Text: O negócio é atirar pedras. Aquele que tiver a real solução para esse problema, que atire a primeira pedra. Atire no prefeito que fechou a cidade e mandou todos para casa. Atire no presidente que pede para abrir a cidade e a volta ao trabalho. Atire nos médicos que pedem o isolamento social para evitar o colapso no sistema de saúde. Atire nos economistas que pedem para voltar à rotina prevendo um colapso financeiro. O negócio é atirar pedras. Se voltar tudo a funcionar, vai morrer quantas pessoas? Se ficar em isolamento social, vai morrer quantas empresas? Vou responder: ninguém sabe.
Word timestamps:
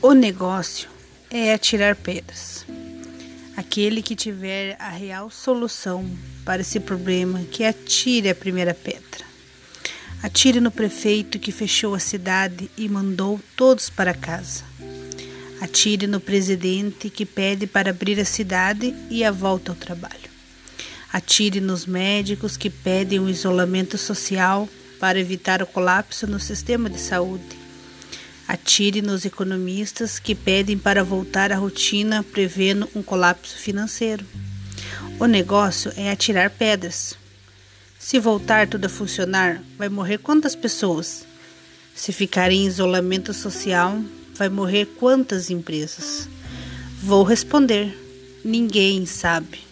O 0.00 0.12
negócio 0.12 0.88
é 1.28 1.52
atirar 1.52 1.96
pedras. 1.96 2.64
Aquele 3.56 4.00
que 4.00 4.14
tiver 4.14 4.76
a 4.78 4.90
real 4.90 5.28
solução 5.28 6.08
para 6.44 6.62
esse 6.62 6.78
problema, 6.78 7.42
que 7.50 7.64
atire 7.64 8.30
a 8.30 8.34
primeira 8.34 8.72
pedra. 8.72 9.26
Atire 10.22 10.60
no 10.60 10.70
prefeito 10.70 11.40
que 11.40 11.50
fechou 11.50 11.96
a 11.96 11.98
cidade 11.98 12.70
e 12.76 12.88
mandou 12.88 13.40
todos 13.56 13.90
para 13.90 14.14
casa. 14.14 14.62
Atire 15.60 16.06
no 16.06 16.20
presidente 16.20 17.10
que 17.10 17.26
pede 17.26 17.66
para 17.66 17.90
abrir 17.90 18.20
a 18.20 18.24
cidade 18.24 18.94
e 19.10 19.24
a 19.24 19.32
volta 19.32 19.72
ao 19.72 19.76
trabalho. 19.76 20.30
Atire 21.12 21.60
nos 21.60 21.86
médicos 21.86 22.56
que 22.56 22.70
pedem 22.70 23.18
o 23.18 23.28
isolamento 23.28 23.98
social 23.98 24.68
para 25.00 25.18
evitar 25.18 25.60
o 25.60 25.66
colapso 25.66 26.24
no 26.24 26.38
sistema 26.38 26.88
de 26.88 27.00
saúde. 27.00 27.57
Atire 28.48 29.02
nos 29.02 29.26
economistas 29.26 30.18
que 30.18 30.34
pedem 30.34 30.78
para 30.78 31.04
voltar 31.04 31.52
à 31.52 31.56
rotina 31.56 32.24
prevendo 32.32 32.88
um 32.96 33.02
colapso 33.02 33.54
financeiro. 33.58 34.24
O 35.20 35.26
negócio 35.26 35.92
é 35.94 36.10
atirar 36.10 36.48
pedras. 36.48 37.14
Se 37.98 38.18
voltar 38.18 38.66
tudo 38.66 38.86
a 38.86 38.88
funcionar, 38.88 39.62
vai 39.76 39.90
morrer 39.90 40.16
quantas 40.16 40.56
pessoas? 40.56 41.26
Se 41.94 42.10
ficar 42.10 42.50
em 42.50 42.66
isolamento 42.66 43.34
social, 43.34 44.00
vai 44.34 44.48
morrer 44.48 44.86
quantas 44.98 45.50
empresas? 45.50 46.26
Vou 47.02 47.24
responder: 47.24 47.94
ninguém 48.42 49.04
sabe. 49.04 49.67